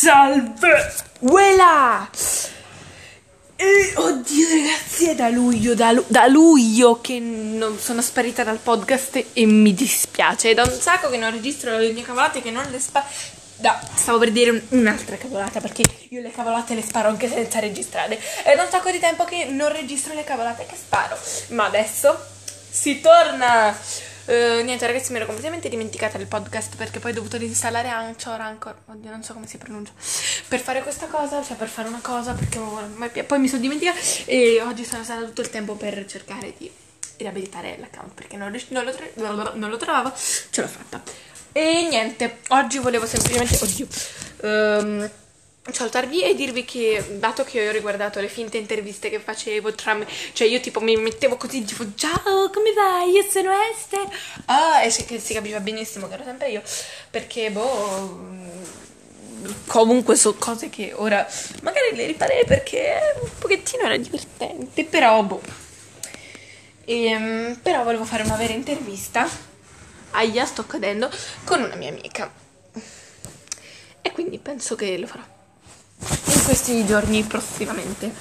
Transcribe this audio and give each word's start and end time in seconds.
Salve! 0.00 0.94
Uela! 1.22 2.08
E, 3.56 3.92
oddio 3.96 4.48
ragazzi, 4.48 5.08
è 5.08 5.16
da 5.16 5.28
luglio, 5.28 5.74
da, 5.74 5.90
lu- 5.90 6.04
da 6.06 6.28
luglio 6.28 7.00
che 7.00 7.18
non 7.18 7.80
sono 7.80 8.00
sparita 8.00 8.44
dal 8.44 8.58
podcast 8.58 9.24
e 9.32 9.46
mi 9.46 9.74
dispiace. 9.74 10.50
È 10.50 10.54
da 10.54 10.62
un 10.62 10.70
sacco 10.70 11.10
che 11.10 11.16
non 11.16 11.32
registro 11.32 11.76
le 11.76 11.90
mie 11.90 12.04
cavolate, 12.04 12.40
che 12.40 12.52
non 12.52 12.64
le 12.70 12.78
sparo... 12.78 13.06
Da, 13.56 13.80
stavo 13.96 14.18
per 14.18 14.30
dire 14.30 14.66
un'altra 14.68 15.16
cavolata 15.16 15.58
perché 15.58 15.82
io 16.10 16.20
le 16.20 16.30
cavolate 16.30 16.76
le 16.76 16.82
sparo 16.82 17.08
anche 17.08 17.28
senza 17.28 17.58
registrare. 17.58 18.20
È 18.44 18.54
da 18.54 18.62
un 18.62 18.70
sacco 18.70 18.92
di 18.92 19.00
tempo 19.00 19.24
che 19.24 19.46
non 19.46 19.72
registro 19.72 20.14
le 20.14 20.22
cavolate 20.22 20.64
che 20.64 20.76
sparo. 20.76 21.18
Ma 21.48 21.64
adesso 21.64 22.16
si 22.70 23.00
torna 23.00 23.76
Uh, 24.28 24.62
niente 24.62 24.86
ragazzi 24.86 25.10
mi 25.10 25.16
ero 25.16 25.24
completamente 25.24 25.70
dimenticata 25.70 26.18
del 26.18 26.26
podcast 26.26 26.76
perché 26.76 26.98
poi 26.98 27.12
ho 27.12 27.14
dovuto 27.14 27.38
disinstallare 27.38 27.88
Anchor, 27.88 28.38
Anchor, 28.38 28.76
oddio 28.84 29.08
non 29.08 29.22
so 29.22 29.32
come 29.32 29.46
si 29.46 29.56
pronuncia, 29.56 29.90
per 30.48 30.60
fare 30.60 30.82
questa 30.82 31.06
cosa, 31.06 31.42
cioè 31.42 31.56
per 31.56 31.68
fare 31.68 31.88
una 31.88 32.00
cosa 32.02 32.34
perché 32.34 33.24
poi 33.24 33.38
mi 33.38 33.48
sono 33.48 33.62
dimenticata 33.62 33.98
e 34.26 34.60
oggi 34.60 34.84
sono 34.84 35.02
stata 35.02 35.24
tutto 35.24 35.40
il 35.40 35.48
tempo 35.48 35.76
per 35.76 36.04
cercare 36.04 36.52
di 36.58 36.70
riabilitare 37.16 37.78
l'account 37.78 38.12
perché 38.12 38.36
non, 38.36 38.54
non, 38.68 38.84
lo, 39.34 39.52
non 39.54 39.70
lo 39.70 39.76
trovavo, 39.78 40.12
ce 40.14 40.60
l'ho 40.60 40.68
fatta. 40.68 41.02
E 41.52 41.86
niente, 41.88 42.40
oggi 42.48 42.78
volevo 42.80 43.06
semplicemente, 43.06 43.58
oddio, 43.62 43.86
um, 44.42 45.10
salutarvi 45.72 46.22
e 46.22 46.34
dirvi 46.34 46.64
che 46.64 47.18
dato 47.18 47.44
che 47.44 47.68
ho 47.68 47.72
riguardato 47.72 48.20
le 48.20 48.28
finte 48.28 48.56
interviste 48.56 49.10
che 49.10 49.20
facevo 49.20 49.74
tra 49.74 49.94
me, 49.94 50.06
cioè 50.32 50.46
io 50.46 50.60
tipo 50.60 50.80
mi 50.80 50.96
mettevo 50.96 51.36
così 51.36 51.64
tipo 51.64 51.84
ciao 51.94 52.50
come 52.50 52.72
vai? 52.72 53.10
Io 53.10 53.24
sono 53.28 53.50
Esther. 53.72 54.08
Ah 54.46 54.82
e 54.82 54.90
si, 54.90 55.06
si 55.18 55.34
capiva 55.34 55.60
benissimo 55.60 56.08
che 56.08 56.14
ero 56.14 56.24
sempre 56.24 56.50
io 56.50 56.62
perché 57.10 57.50
boh 57.50 58.36
comunque 59.66 60.16
sono 60.16 60.36
cose 60.38 60.68
che 60.68 60.92
ora 60.94 61.26
magari 61.62 61.94
le 61.94 62.06
rifarei 62.06 62.44
perché 62.44 62.98
un 63.22 63.30
pochettino 63.38 63.84
era 63.84 63.96
divertente 63.96 64.84
però 64.84 65.22
boh. 65.22 65.40
E, 66.84 67.04
ehm, 67.04 67.60
però 67.62 67.82
volevo 67.84 68.04
fare 68.04 68.22
una 68.22 68.36
vera 68.36 68.54
intervista. 68.54 69.28
Aia 70.12 70.46
sto 70.46 70.64
cadendo 70.66 71.10
con 71.44 71.62
una 71.62 71.74
mia 71.76 71.90
amica. 71.90 72.32
E 74.00 74.12
quindi 74.12 74.38
penso 74.38 74.74
che 74.74 74.96
lo 74.96 75.06
farò 75.06 75.22
in 76.00 76.44
questi 76.44 76.84
giorni 76.86 77.22
prossimamente. 77.24 78.12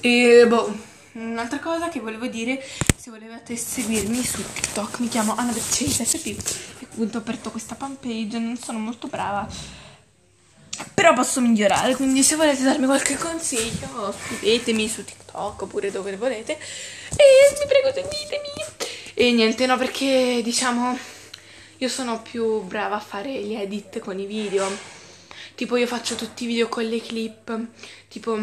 E 0.00 0.44
boh, 0.46 0.72
un'altra 1.12 1.58
cosa 1.58 1.88
che 1.88 2.00
volevo 2.00 2.26
dire, 2.26 2.62
se 2.96 3.10
volevate 3.10 3.56
seguirmi 3.56 4.22
su 4.24 4.42
TikTok, 4.52 4.98
mi 4.98 5.08
chiamo 5.08 5.34
Anna 5.36 5.52
Beccese 5.52 6.04
SP 6.04 6.36
e 6.36 6.86
appunto 6.90 7.18
ho 7.18 7.20
aperto 7.20 7.50
questa 7.50 7.74
fanpage, 7.74 8.38
non 8.38 8.56
sono 8.56 8.78
molto 8.78 9.06
brava. 9.08 9.48
Però 10.92 11.12
posso 11.14 11.40
migliorare, 11.40 11.94
quindi 11.94 12.22
se 12.22 12.34
volete 12.34 12.62
darmi 12.62 12.86
qualche 12.86 13.16
consiglio, 13.16 14.12
scrivetemi 14.12 14.88
su 14.88 15.04
TikTok 15.04 15.62
oppure 15.62 15.90
dove 15.90 16.16
volete. 16.16 16.52
E 16.52 17.54
vi 17.58 17.66
prego 17.68 17.92
seguitemi. 17.92 18.48
E 19.14 19.32
niente, 19.32 19.66
no, 19.66 19.76
perché 19.76 20.40
diciamo 20.42 20.98
io 21.78 21.88
sono 21.88 22.22
più 22.22 22.62
brava 22.62 22.96
a 22.96 23.00
fare 23.00 23.32
gli 23.40 23.54
edit 23.54 23.98
con 23.98 24.18
i 24.18 24.26
video 24.26 24.66
Tipo 25.54 25.76
io 25.76 25.86
faccio 25.86 26.16
tutti 26.16 26.44
i 26.44 26.46
video 26.46 26.68
con 26.68 26.84
le 26.84 27.00
clip, 27.00 27.66
tipo 28.08 28.38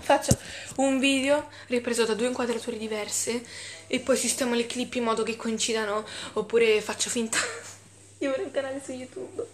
faccio 0.00 0.38
un 0.76 0.98
video 0.98 1.48
ripreso 1.68 2.04
da 2.04 2.14
due 2.14 2.26
inquadrature 2.28 2.76
diverse 2.76 3.42
e 3.86 4.00
poi 4.00 4.16
sistemo 4.16 4.54
le 4.54 4.66
clip 4.66 4.94
in 4.94 5.04
modo 5.04 5.22
che 5.22 5.34
coincidano 5.34 6.06
oppure 6.34 6.80
faccio 6.80 7.10
finta 7.10 7.38
di 8.18 8.26
avere 8.26 8.42
un 8.44 8.50
canale 8.50 8.82
su 8.84 8.92
YouTube 8.92 9.46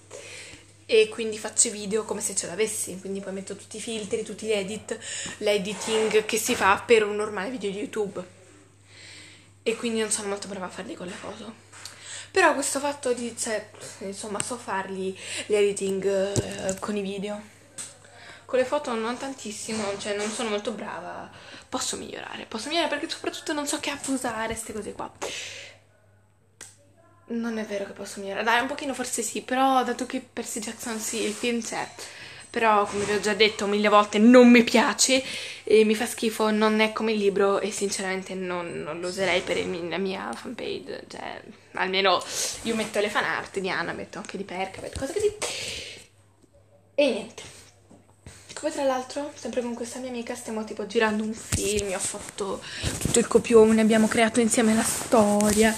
e 0.92 1.08
quindi 1.08 1.38
faccio 1.38 1.70
video 1.70 2.04
come 2.04 2.20
se 2.20 2.34
ce 2.34 2.48
l'avessi, 2.48 2.98
quindi 2.98 3.20
poi 3.20 3.32
metto 3.32 3.54
tutti 3.54 3.76
i 3.76 3.80
filtri, 3.80 4.24
tutti 4.24 4.46
gli 4.46 4.50
edit, 4.50 4.98
l'editing 5.38 6.24
che 6.24 6.36
si 6.36 6.56
fa 6.56 6.82
per 6.84 7.04
un 7.04 7.14
normale 7.14 7.48
video 7.48 7.70
di 7.70 7.78
YouTube. 7.78 8.38
E 9.62 9.76
quindi 9.76 10.00
non 10.00 10.10
sono 10.10 10.26
molto 10.26 10.48
brava 10.48 10.66
a 10.66 10.68
farli 10.68 10.96
con 10.96 11.06
le 11.06 11.12
foto. 11.12 11.54
Però 12.30 12.54
questo 12.54 12.78
fatto 12.78 13.12
di, 13.12 13.36
cioè, 13.36 13.70
insomma, 14.00 14.40
so 14.40 14.56
farli 14.56 15.16
gli 15.46 15.54
editing 15.54 16.04
eh, 16.04 16.78
con 16.78 16.96
i 16.96 17.02
video. 17.02 17.58
Con 18.44 18.58
le 18.58 18.64
foto 18.64 18.94
non 18.94 19.16
tantissimo, 19.16 19.96
cioè 19.98 20.16
non 20.16 20.28
sono 20.28 20.50
molto 20.50 20.72
brava. 20.72 21.30
Posso 21.68 21.96
migliorare, 21.96 22.46
posso 22.46 22.68
migliorare 22.68 22.90
perché 22.90 23.08
soprattutto 23.08 23.52
non 23.52 23.66
so 23.66 23.78
che 23.78 23.90
app 23.90 24.06
usare, 24.08 24.48
queste 24.48 24.72
cose 24.72 24.92
qua. 24.92 25.10
Non 27.26 27.58
è 27.58 27.64
vero 27.64 27.84
che 27.84 27.92
posso 27.92 28.20
migliorare. 28.20 28.44
Dai, 28.44 28.60
un 28.60 28.66
pochino 28.66 28.94
forse 28.94 29.22
sì, 29.22 29.42
però 29.42 29.84
dato 29.84 30.06
che 30.06 30.20
Percy 30.20 30.60
Jackson 30.60 30.98
sì, 30.98 31.22
il 31.22 31.32
film 31.32 31.62
c'è 31.62 31.88
però 32.50 32.84
come 32.84 33.04
vi 33.04 33.12
ho 33.12 33.20
già 33.20 33.34
detto 33.34 33.66
mille 33.66 33.88
volte 33.88 34.18
non 34.18 34.50
mi 34.50 34.64
piace 34.64 35.22
e 35.62 35.84
mi 35.84 35.94
fa 35.94 36.04
schifo, 36.04 36.50
non 36.50 36.80
è 36.80 36.92
come 36.92 37.12
il 37.12 37.18
libro 37.18 37.60
e 37.60 37.70
sinceramente 37.70 38.34
non, 38.34 38.82
non 38.82 39.00
lo 39.00 39.08
userei 39.08 39.40
per 39.40 39.64
la 39.64 39.98
mia 39.98 40.32
fanpage, 40.34 41.04
cioè 41.08 41.40
almeno 41.74 42.22
io 42.62 42.74
metto 42.74 42.98
le 43.00 43.08
fan 43.08 43.24
art 43.24 43.60
di 43.60 43.70
Anna, 43.70 43.92
metto 43.92 44.18
anche 44.18 44.36
di 44.36 44.44
Perca, 44.44 44.80
cose 44.80 45.12
così 45.12 45.36
e 46.94 47.10
niente. 47.10 47.58
Come 48.52 48.72
tra 48.72 48.84
l'altro, 48.84 49.32
sempre 49.34 49.62
con 49.62 49.72
questa 49.72 50.00
mia 50.00 50.10
amica, 50.10 50.34
stiamo 50.34 50.64
tipo 50.64 50.86
girando 50.86 51.22
un 51.22 51.32
film, 51.32 51.94
ho 51.94 51.98
fatto 51.98 52.60
tutto 52.98 53.18
il 53.18 53.26
copione, 53.26 53.80
abbiamo 53.80 54.06
creato 54.06 54.40
insieme 54.40 54.74
la 54.74 54.82
storia 54.82 55.74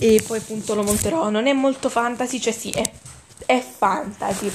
e 0.00 0.20
poi 0.26 0.38
appunto 0.38 0.74
lo 0.74 0.82
monterò. 0.82 1.28
Non 1.30 1.46
è 1.46 1.52
molto 1.52 1.88
fantasy, 1.88 2.40
cioè 2.40 2.52
sì, 2.52 2.70
è, 2.70 2.82
è 3.46 3.60
fantasy 3.60 4.50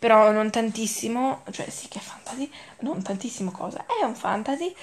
però 0.00 0.30
non 0.30 0.50
tantissimo, 0.50 1.42
cioè 1.50 1.68
sì 1.68 1.86
che 1.88 1.98
è 1.98 2.02
fantasy, 2.02 2.50
non 2.80 3.02
tantissimo 3.02 3.50
cosa, 3.50 3.84
è 3.86 4.02
un 4.02 4.14
fantasy 4.14 4.74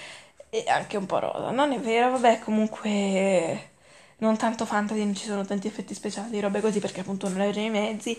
e 0.50 0.64
anche 0.68 0.96
un 0.98 1.08
po' 1.08 1.18
rosa, 1.20 1.50
non 1.50 1.72
è 1.74 1.80
vero, 1.80 2.12
vabbè 2.12 2.40
comunque 2.40 3.72
non 4.20 4.36
tanto 4.36 4.66
fantasy, 4.66 5.04
non 5.04 5.16
ci 5.16 5.26
sono 5.26 5.46
tanti 5.46 5.68
effetti 5.68 5.94
speciali, 5.94 6.40
robe 6.40 6.60
così 6.60 6.80
perché 6.80 7.02
appunto 7.02 7.28
non 7.28 7.40
avevo 7.40 7.60
i 7.60 7.70
mezzi. 7.70 8.18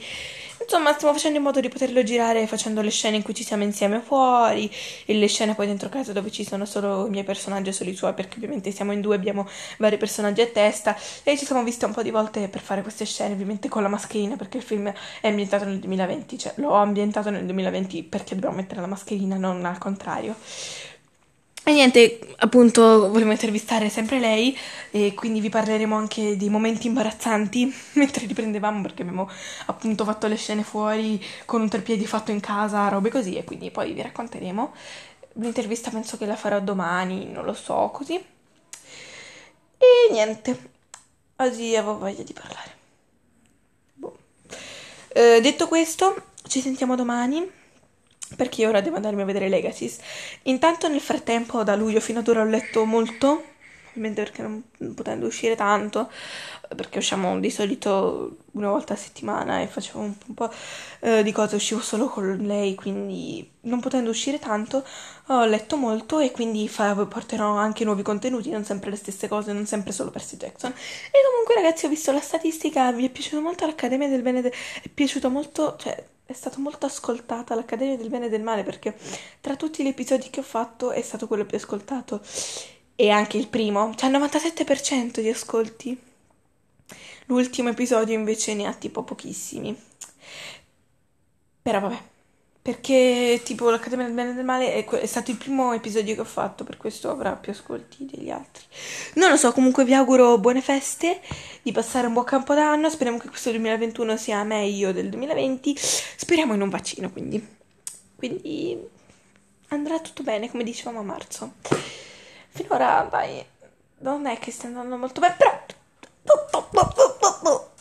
Insomma, 0.60 0.92
stiamo 0.92 1.12
facendo 1.12 1.38
in 1.38 1.42
modo 1.42 1.60
di 1.60 1.68
poterlo 1.68 2.02
girare 2.04 2.46
facendo 2.46 2.82
le 2.82 2.90
scene 2.90 3.16
in 3.16 3.22
cui 3.22 3.34
ci 3.34 3.42
siamo 3.42 3.64
insieme 3.64 4.00
fuori 4.00 4.70
e 5.06 5.14
le 5.14 5.26
scene 5.26 5.54
poi 5.54 5.66
dentro 5.66 5.88
casa 5.88 6.12
dove 6.12 6.30
ci 6.30 6.44
sono 6.44 6.64
solo 6.66 7.06
i 7.06 7.10
miei 7.10 7.24
personaggi 7.24 7.70
e 7.70 7.72
solo 7.72 7.90
i 7.90 7.94
suoi 7.94 8.14
perché 8.14 8.36
ovviamente 8.36 8.70
siamo 8.70 8.92
in 8.92 9.00
due, 9.00 9.16
abbiamo 9.16 9.48
vari 9.78 9.96
personaggi 9.96 10.40
a 10.40 10.46
testa 10.46 10.96
e 11.24 11.36
ci 11.36 11.44
siamo 11.44 11.64
viste 11.64 11.84
un 11.84 11.92
po' 11.92 12.02
di 12.02 12.10
volte 12.10 12.48
per 12.48 12.60
fare 12.60 12.82
queste 12.82 13.04
scene, 13.04 13.34
ovviamente 13.34 13.68
con 13.68 13.82
la 13.82 13.88
mascherina 13.88 14.36
perché 14.36 14.58
il 14.58 14.62
film 14.62 14.92
è 15.20 15.28
ambientato 15.28 15.64
nel 15.64 15.78
2020, 15.80 16.38
cioè 16.38 16.52
l'ho 16.56 16.74
ambientato 16.74 17.30
nel 17.30 17.44
2020 17.44 18.04
perché 18.04 18.34
dobbiamo 18.34 18.56
mettere 18.56 18.80
la 18.80 18.86
mascherina, 18.86 19.36
non 19.36 19.64
al 19.64 19.78
contrario. 19.78 20.36
E 21.68 21.72
niente, 21.72 22.18
appunto, 22.38 23.10
volevo 23.10 23.30
intervistare 23.30 23.90
sempre 23.90 24.18
lei 24.18 24.56
e 24.90 25.12
quindi 25.12 25.38
vi 25.38 25.50
parleremo 25.50 25.94
anche 25.94 26.34
di 26.34 26.48
momenti 26.48 26.86
imbarazzanti 26.86 27.70
mentre 27.92 28.24
riprendevamo 28.24 28.80
perché 28.80 29.02
abbiamo 29.02 29.28
appunto 29.66 30.06
fatto 30.06 30.28
le 30.28 30.36
scene 30.36 30.62
fuori 30.62 31.22
con 31.44 31.60
un 31.60 31.68
treppiedi 31.68 32.06
fatto 32.06 32.30
in 32.30 32.40
casa, 32.40 32.88
robe 32.88 33.10
così 33.10 33.36
e 33.36 33.44
quindi 33.44 33.70
poi 33.70 33.92
vi 33.92 34.00
racconteremo. 34.00 34.72
L'intervista 35.34 35.90
penso 35.90 36.16
che 36.16 36.24
la 36.24 36.36
farò 36.36 36.58
domani, 36.58 37.30
non 37.30 37.44
lo 37.44 37.52
so, 37.52 37.90
così. 37.92 38.14
E 38.14 40.10
niente, 40.10 40.70
oggi 41.36 41.76
avevo 41.76 41.98
voglia 41.98 42.22
di 42.22 42.32
parlare. 42.32 42.76
Boh. 43.92 44.16
Eh, 45.08 45.42
detto 45.42 45.68
questo, 45.68 46.28
ci 46.44 46.62
sentiamo 46.62 46.96
domani 46.96 47.57
perché 48.36 48.66
ora 48.66 48.80
devo 48.80 48.96
andarmi 48.96 49.22
a 49.22 49.24
vedere 49.24 49.48
Legacies. 49.48 49.98
Intanto 50.42 50.88
nel 50.88 51.00
frattempo 51.00 51.62
da 51.62 51.76
luglio 51.76 52.00
fino 52.00 52.20
ad 52.20 52.28
ora 52.28 52.42
ho 52.42 52.44
letto 52.44 52.84
molto, 52.84 53.44
ovviamente 53.88 54.22
perché 54.22 54.42
non, 54.42 54.62
potendo 54.94 55.26
uscire 55.26 55.56
tanto, 55.56 56.10
perché 56.74 56.98
usciamo 56.98 57.38
di 57.40 57.50
solito 57.50 58.36
una 58.52 58.70
volta 58.70 58.94
a 58.94 58.96
settimana 58.96 59.60
e 59.60 59.66
facevo 59.66 59.98
un, 60.00 60.14
po' 60.34 60.50
eh, 61.00 61.22
di 61.22 61.32
cose, 61.32 61.56
uscivo 61.56 61.80
solo 61.80 62.08
con 62.08 62.36
lei, 62.38 62.74
quindi 62.74 63.48
non 63.62 63.80
potendo 63.80 64.10
uscire 64.10 64.38
tanto 64.38 64.84
ho 65.26 65.44
letto 65.44 65.76
molto 65.76 66.18
e 66.20 66.30
quindi 66.30 66.70
porterò 66.70 67.54
anche 67.54 67.84
nuovi 67.84 68.02
contenuti, 68.02 68.50
non 68.50 68.64
sempre 68.64 68.90
le 68.90 68.96
stesse 68.96 69.28
cose, 69.28 69.52
non 69.52 69.66
sempre 69.66 69.92
solo 69.92 70.10
Percy 70.10 70.36
Jackson. 70.36 70.70
E 70.70 71.18
comunque 71.30 71.54
ragazzi 71.54 71.86
ho 71.86 71.88
visto 71.88 72.12
la 72.12 72.20
statistica, 72.20 72.92
vi 72.92 73.06
è 73.06 73.10
piaciuto 73.10 73.40
molto 73.40 73.66
l'Accademia 73.66 74.08
del 74.08 74.22
Bene, 74.22 74.40
è 74.42 74.88
piaciuto 74.92 75.30
molto, 75.30 75.76
cioè 75.78 76.02
è 76.28 76.34
stata 76.34 76.58
molto 76.58 76.84
ascoltata 76.84 77.54
l'Accademia 77.54 77.96
del 77.96 78.10
Bene 78.10 78.26
e 78.26 78.28
del 78.28 78.42
Male 78.42 78.62
perché 78.62 78.94
tra 79.40 79.56
tutti 79.56 79.82
gli 79.82 79.86
episodi 79.86 80.28
che 80.28 80.40
ho 80.40 80.42
fatto 80.42 80.90
è 80.90 81.00
stato 81.00 81.26
quello 81.26 81.46
più 81.46 81.56
ascoltato 81.56 82.20
e 82.94 83.08
anche 83.08 83.38
il 83.38 83.48
primo, 83.48 83.94
c'è 83.96 84.08
il 84.08 84.18
97% 84.18 85.20
di 85.20 85.28
ascolti. 85.30 85.98
L'ultimo 87.26 87.70
episodio 87.70 88.14
invece 88.14 88.52
ne 88.52 88.66
ha 88.66 88.74
tipo 88.74 89.04
pochissimi. 89.04 89.74
Però 91.62 91.80
vabbè, 91.80 91.98
perché 92.68 93.40
tipo 93.44 93.70
l'Accademia 93.70 94.04
del 94.04 94.14
Bene 94.14 94.32
e 94.32 94.34
del 94.34 94.44
Male 94.44 94.74
è, 94.74 94.84
è, 94.84 95.06
stato 95.06 95.30
il 95.30 95.38
primo 95.38 95.72
episodio 95.72 96.14
che 96.14 96.20
ho 96.20 96.24
fatto, 96.24 96.64
per 96.64 96.76
questo 96.76 97.08
avrà 97.10 97.32
più 97.32 97.50
ascolti 97.50 98.04
degli 98.04 98.28
altri. 98.28 98.62
Non 99.14 99.30
lo 99.30 99.38
so, 99.38 99.52
comunque 99.52 99.86
vi 99.86 99.94
auguro 99.94 100.36
buone 100.36 100.60
feste, 100.60 101.22
di 101.62 101.72
passare 101.72 102.08
un 102.08 102.12
buon 102.12 102.26
campo 102.26 102.52
d'anno, 102.52 102.90
speriamo 102.90 103.18
che 103.18 103.30
questo 103.30 103.48
2021 103.48 104.18
sia 104.18 104.44
meglio 104.44 104.92
del 104.92 105.08
2020, 105.08 105.74
speriamo 105.78 106.52
in 106.52 106.60
un 106.60 106.68
vaccino 106.68 107.10
quindi. 107.10 107.56
Quindi 108.14 108.78
andrà 109.68 109.98
tutto 110.00 110.22
bene, 110.22 110.50
come 110.50 110.62
dicevamo 110.62 110.98
a 110.98 111.04
marzo. 111.04 111.54
Finora, 112.50 113.08
dai, 113.10 113.42
non 114.00 114.26
è 114.26 114.38
che 114.38 114.50
stia 114.50 114.68
andando 114.68 114.98
molto 114.98 115.20
bene, 115.20 115.36
però... 115.38 115.58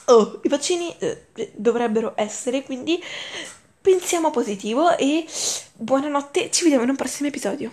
Oh, 0.10 0.40
I 0.42 0.48
vaccini 0.48 0.95
eh, 1.00 1.25
dovrebbero 1.54 2.13
essere, 2.16 2.63
quindi 2.63 3.04
pensiamo 3.88 4.31
positivo 4.31 4.98
e 4.98 5.25
buonanotte, 5.74 6.51
ci 6.51 6.63
vediamo 6.63 6.84
in 6.84 6.89
un 6.89 6.98
prossimo 6.98 7.30
episodio. 7.30 7.66